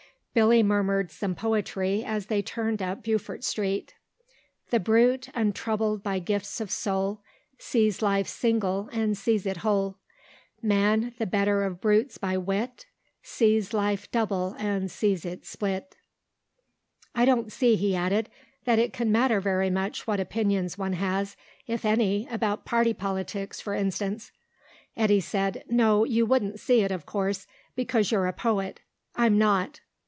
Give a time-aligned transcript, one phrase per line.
[0.33, 3.95] Billy murmured some poetry as they turned up Beaufort Street.
[4.69, 7.21] "The brute, untroubled by gifts of soul,
[7.57, 9.97] Sees life single and sees it whole.
[10.61, 12.85] Man, the better of brutes by wit,
[13.21, 15.97] Sees life double and sees it split."
[17.13, 18.29] "I don't see," he added,
[18.63, 21.35] "that it can matter very much what opinions one has,
[21.67, 24.31] if any, about party politics, for instance."
[24.95, 28.79] Eddy said, "No, you wouldn't see it, of course, because you're a poet.
[29.13, 29.81] I'm not."